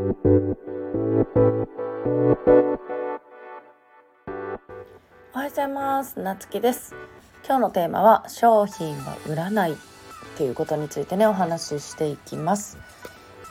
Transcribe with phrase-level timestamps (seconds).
[0.00, 0.08] おは
[5.42, 6.18] ようございます。
[6.18, 6.94] なつきです。
[7.46, 9.76] 今日のテーマは商品は売らないっ
[10.38, 12.78] ていうことについてねお話ししていきます。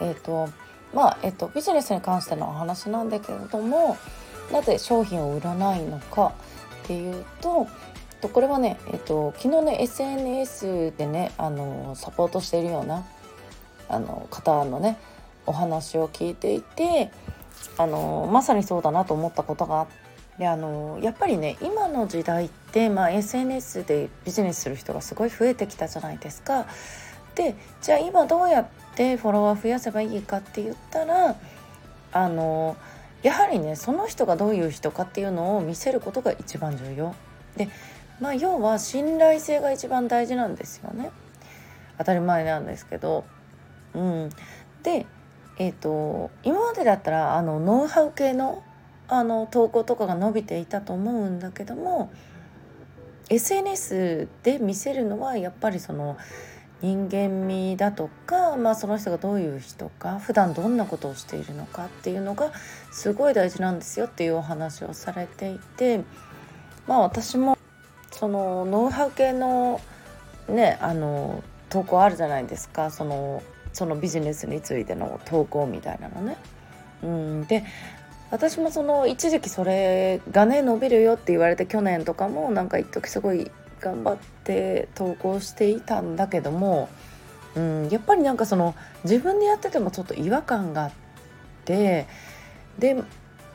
[0.00, 0.48] えっ、ー、と
[0.94, 3.96] まあえっ、ー、とビジネスに関してのお話なんだけれども
[4.52, 6.32] なぜ商品を売らないのか
[6.84, 7.66] っていうと
[8.32, 13.04] これはね、えっと、昨日ね SNS でねあのサポートしているような
[13.88, 14.96] あの方のね
[15.46, 17.10] お話を聞いていて
[17.78, 19.86] あのまさにそうだなと思ったことがあっ
[20.38, 26.66] てあのやっぱりね今の時代って、まあ、SNS でビジネスする人がすごい増えてきたじゃないですか。
[27.34, 31.36] でじゃあ今どうやってフォロワー増やせばいいかって言ったら
[32.12, 32.76] あの
[33.22, 37.14] やはりねその人がどういう人かっていうのを見せることが一番重要。
[37.56, 37.68] で
[38.20, 41.10] まあ要は信頼性が一番大事なんですよね。
[41.98, 43.24] 当たり前なんですけど。
[43.94, 44.30] うん、
[44.82, 45.06] で
[45.58, 48.62] えーと、今までだったらあのノウハウ系の
[49.08, 52.10] あの投稿とかが伸びていたと思うんだけども
[53.28, 56.16] SNS で見せるのはやっぱりその
[56.82, 62.52] 人間味だとか、まあ、その人がどういう人か普段どんなことをしているのかっていうのが
[62.90, 66.02] すごい大事なんですよっていうお話をされていて
[66.86, 67.56] まあ私も
[68.10, 69.80] そのノウハウ系の
[70.48, 72.90] ねあの投稿あるじゃないですか。
[72.90, 73.42] その
[73.76, 76.38] そのビジネスについての投稿みたいなのね。
[77.02, 77.62] うん、で
[78.30, 86.88] 私もその一時期それがね伸びるよって言われて去年とかもなんか一時すごい頑張って投稿していたんだけども、
[87.54, 88.74] うん、やっぱりなんかその
[89.04, 90.92] 自分でやっててもちょっと違和感があっ
[91.66, 92.06] て
[92.78, 92.96] で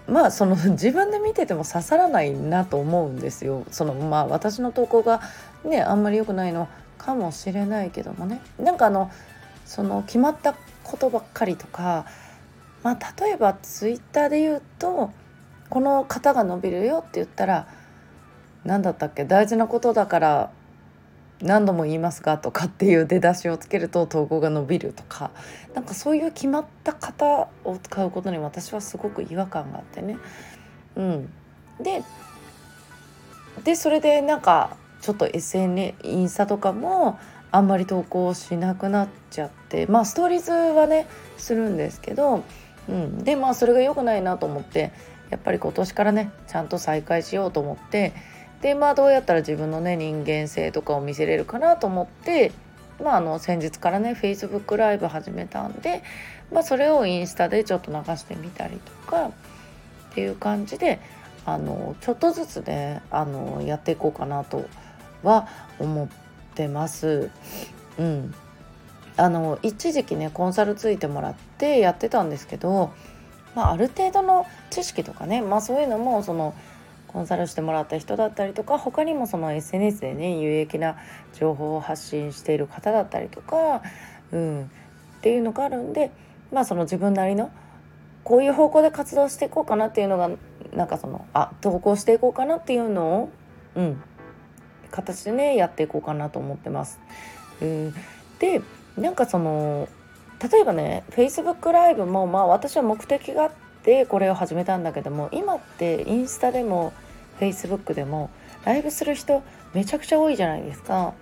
[0.08, 3.66] まあその自分で見てても刺さらないなと思うんですよ。
[3.72, 5.22] そのまあ私の投稿が
[5.66, 6.67] ねあんまり良くないの
[6.99, 9.11] かもしれないけどもねなんかあの
[9.72, 12.05] その決まったことばっかりとか、
[12.83, 15.11] まあ、例えばツイッターで言うと
[15.69, 17.67] この型が伸びるよって言ったら
[18.66, 20.52] 何だったっけ大事なことだから
[21.42, 25.31] 何度も言いますかとかっていう出だしをつけると投稿が伸びるとか
[25.73, 30.17] なんかそういう決まった型を使うことに私はすごく違和感があってね。
[30.98, 31.30] うん、
[31.81, 32.04] で
[33.64, 37.17] でそれでなんかちょっと SNS インスタとかも
[37.52, 41.08] あんまり投稿しなくなっちゃってまあストーリーズはね
[41.38, 42.44] するんですけど、
[42.89, 44.92] うん、でまあそれが良くないなと思って
[45.30, 48.14] やっぱり今年からねちゃんと再開しようと思って
[48.61, 52.52] でまあどうやったら自分のね人間性とかを見せれるかなと思って
[53.04, 56.04] まあ、あの先日からね Facebook ライブ始めたんで、
[56.52, 59.32] まあ、それをインスタでちょっと流してみたりとかっ
[60.14, 61.00] ていう感じで
[61.45, 64.66] あのちょっとずつねあのやっていこうかなと
[65.23, 65.48] は
[65.80, 66.08] 思っ
[66.61, 67.32] てます。
[67.98, 68.33] うん、
[69.17, 72.94] あの一時期ねコンサルついてもらってやってたんですけど、
[73.55, 76.54] まあ、ある程度の知識とかね、まあ、そういうのもその
[77.08, 80.98] コンサルしてもらった人だったりとか他にもその SNS でね有益な
[81.33, 83.82] 情報を発信している方だったりとか、
[84.32, 84.67] うん、っ
[85.22, 86.11] ていうのがあるんで、
[86.54, 87.52] まあ、その自分なりの
[88.23, 90.30] こういう方向で活動していこうかなっていうのが
[90.73, 93.30] なんかそのあ投稿していこうかなっていうのを、
[93.76, 94.04] うん、
[94.92, 97.00] 形でねやっていこうかなと思ってます。
[97.62, 97.94] うん
[98.40, 98.62] で
[98.98, 99.88] なんかその
[100.52, 103.52] 例えばね Facebook ライブもまあ私は目的があっ
[103.84, 106.94] てこれを始めたんだけども今ってインスタでも
[107.40, 108.30] Facebook でも
[108.66, 109.44] ライブする人
[109.74, 111.14] めちゃくちゃ多いじゃないですか。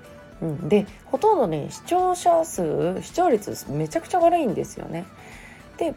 [0.41, 5.05] うん、でほとんどね視聴者数視聴率めちゃくちゃ悪いんですよね。
[5.77, 5.93] で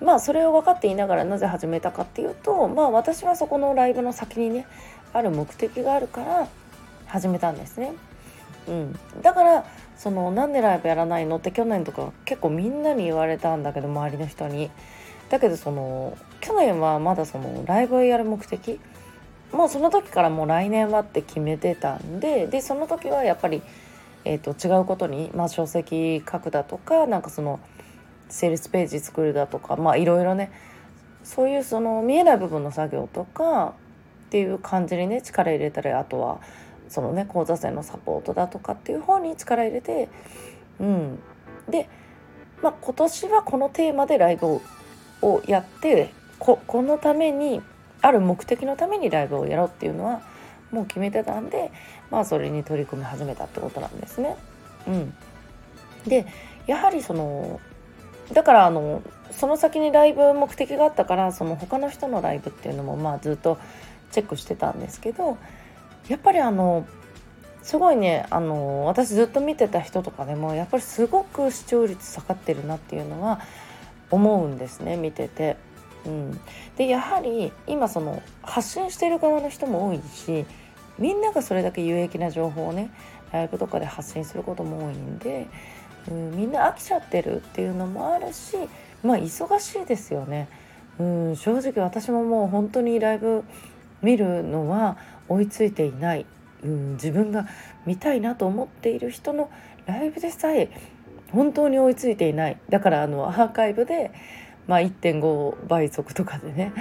[0.00, 4.66] まあそれを分かっていながらなぜ始めたかっていうとまあ私はそこのライブの先にね
[5.12, 6.48] ある目的があるから
[7.14, 7.92] 始めたんですね。
[8.66, 9.64] うん、だから
[9.96, 14.70] そのなんでライブやらないのって去年とか結構みんなに言われたんだけど周りの人に。
[15.30, 18.78] だけどその去年はまだそのライブをやる目的
[19.52, 23.62] もうその時からもう来年はって決めてたんででその時はやっぱり、
[24.24, 27.58] えーと、違うことに、まあ、書籍書くだとかなんかその
[28.28, 30.52] セールスページ作るだとかまあいろいろね
[31.22, 33.74] そういうその見えない部分の作業とか
[34.26, 36.40] っていう感じにね力入れたりあとは
[36.88, 40.08] そのね講座生のサポートだとかっていう方に力入れて
[40.80, 41.18] うん
[41.68, 41.88] で、
[42.62, 44.60] まあ、今年はこのテーマでライブ
[45.22, 47.62] をやってここのために
[48.02, 50.20] ある目的のためにライブをやろうっていうのは
[50.70, 51.70] もう決めてたんで
[52.10, 54.36] まあそれに取り組み始めたってことなんですね。
[54.86, 55.14] うん、
[56.06, 56.26] で
[56.66, 57.60] やはりその
[58.32, 63.58] だからあのその先にライブ目的があったからその他の人のライブっていうのもまあずっと
[64.10, 65.38] チェックしてたんですけど
[66.08, 66.86] やっぱりあの
[67.62, 73.40] すごいねあの私ずっと見てた人とかでもやっぱりすごく視聴率下がってるなっていうのは
[74.10, 75.56] 思うんですね見てて。
[76.06, 76.38] うん、
[76.76, 80.44] でやはり今その発信してる側の人も多いし
[80.98, 82.90] みんながそれだけ有益な情報をね
[83.32, 85.46] ライブとかで発信することも多いんで、
[86.10, 88.56] うん、みんな飽きちゃってるっていうのもあるし
[89.02, 90.48] まあ忙しいですよね。
[90.98, 93.42] うん、正直私ももう本当にライブ
[94.04, 94.96] 見るのは
[95.28, 96.26] 追いついていない、
[96.62, 97.46] うん、自分が
[97.86, 99.50] 見たいなと思っている人の
[99.86, 100.70] ライブでさえ
[101.32, 104.12] 本当に追いついていないだからあのアーカイブで、
[104.66, 106.72] まあ、1.5倍速とかでね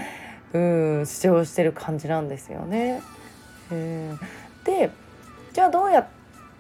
[0.54, 0.60] う
[1.02, 3.02] ん視聴してる感じなんですよね。
[3.72, 4.20] うん
[4.64, 4.92] で
[5.54, 6.08] じゃあどうやっ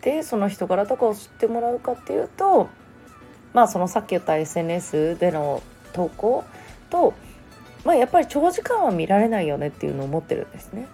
[0.01, 2.69] てその人柄とかを知ってもらうかっていうと
[3.53, 5.61] まあそのさっき言った SNS での
[5.93, 6.43] 投稿
[6.89, 7.13] と
[7.83, 10.87] まあ、やっぱり長時間は見られないよねっていうのを思ってるんですね。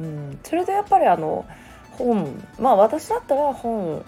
[0.00, 1.46] うん、それでやっぱりあの
[1.92, 4.04] 本まあ私だったら本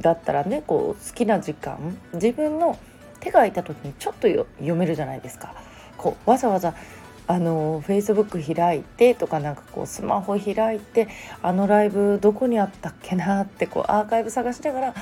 [0.00, 2.78] だったらねこう好きな時間自分の
[3.20, 5.54] 手が空いた時にちょっと読めるじゃないですか。
[5.96, 6.74] こうわざわざ
[7.28, 11.08] あのフェイスブック開いてとかなんかこうスマホ開いて
[11.42, 14.94] あのライブどこにあったっけなってこうアーカイブ探しながら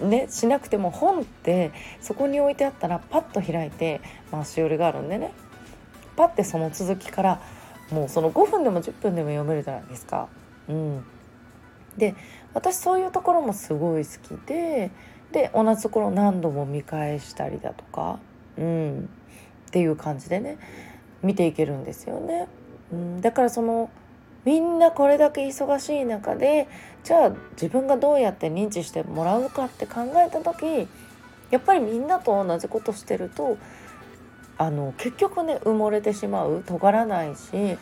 [0.00, 1.70] ねしなくても本って
[2.00, 4.00] そこに置いてあったらパッと開いて
[4.32, 5.32] まあしおりがあるんでね
[6.20, 7.40] パッてその続きから
[7.90, 10.28] もうその5分でも10分でも読めるじゃないですか。
[10.68, 11.02] うん、
[11.96, 12.14] で
[12.52, 14.90] 私そういうところもすごい好きで
[15.32, 18.18] で同じところ何度も見返したりだとか、
[18.58, 19.08] うん、
[19.68, 20.58] っていう感じでね
[21.22, 22.48] 見ていけるんですよね。
[22.92, 23.88] うん、だからその
[24.44, 26.68] みんなこれだけ忙しい中で
[27.02, 30.86] じゃあ自分がどうやって認知してもらうかって考えた時
[31.50, 33.56] やっぱりみんなと同じことしてると
[34.60, 37.78] あの結局ね埋もれてしまう尖らないし、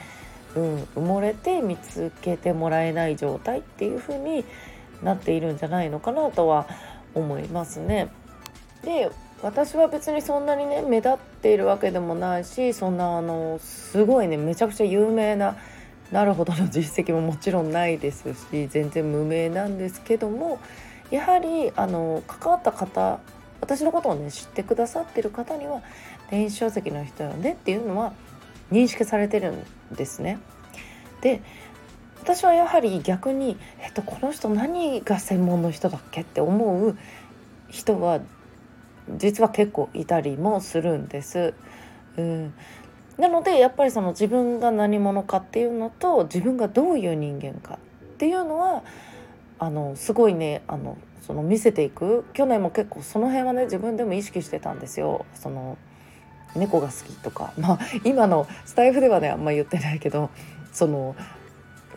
[0.54, 4.44] うん、埋もれて見つけてもらえない状態っていう風に
[5.02, 6.68] なっているんじゃないのかなとは
[7.14, 8.10] 思いますね。
[8.84, 9.10] で
[9.42, 15.56] 私は別にそんなにね目立っているわけでもないしそんなあのすごいねめちゃくちゃ有名な
[16.12, 20.60] なるほどの実績ももちろんないですし全然無名なんですけども
[21.10, 23.18] やはりあの関わった方
[23.60, 25.82] 私のことをね知ってくださってる方には
[26.30, 28.12] 電子書籍の人よねっていうのは
[28.70, 29.64] 認識されてるん
[29.94, 30.38] ですね。
[31.20, 31.42] で
[32.20, 36.96] 私はやはり逆に、えっと、この人何が専門の人だっけって思う
[37.70, 38.20] 人は
[39.16, 41.54] 実は結構いたりもするんです。
[42.18, 42.54] うん、
[43.16, 47.78] なのでやっぱりその自分が何者かっていうのと自分がどういう人間か
[48.14, 48.82] っていうのは
[49.58, 50.96] あのすごいねあの
[51.26, 55.26] その見せていく去年も結構その辺はね自分でも意識してたんですよ。
[55.34, 55.76] その
[56.56, 60.30] 猫が好きとか まあ今のスタイフではねあんま言ってないけど
[60.72, 61.14] その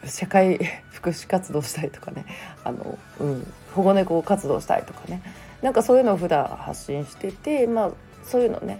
[0.05, 0.59] 社会
[0.91, 2.25] 福祉活動したいとかね
[2.63, 5.21] あの、うん、保護猫活動したいとかね
[5.61, 7.91] なんかそういうのを普段発信しててまあ
[8.23, 8.79] そういうのね、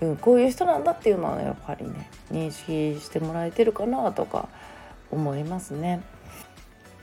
[0.00, 4.48] うん、こういう人なんだっていうのはねやっぱりね認識してもらえてるかなとか
[5.10, 6.00] 思いますね。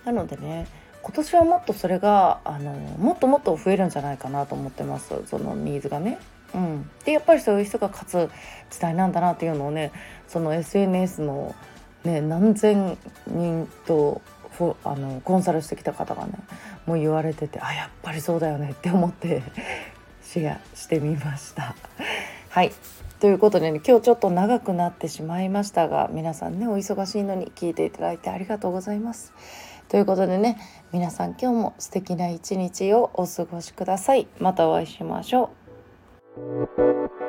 [0.05, 0.67] なのでね
[1.07, 6.19] 今年はもっとそれがあのもっともっと増えるんじゃないかなと思ってますそのニーズがね。
[6.53, 8.29] うん、でやっぱりそういう人が勝つ
[8.69, 9.93] 時代なんだなっていうのをね
[10.27, 11.55] その SNS の、
[12.03, 14.21] ね、何千人と
[14.83, 16.33] あのコンサルしてきた方がね
[16.85, 19.43] もう言われててあやっぱりそうだよねって思って
[20.23, 21.73] シェアしてみました。
[22.49, 22.71] はい
[23.19, 29.33] ということでね今日ちょっと長くなってしまいましたが皆さんねお忙しいのに聞いていただいてありがとうございます。
[29.89, 30.57] ということでね
[30.91, 34.27] 皆さん今日も素敵な一日をお過ごしください。
[34.39, 35.67] またお会いしましょう。
[36.37, 37.26] Thank you.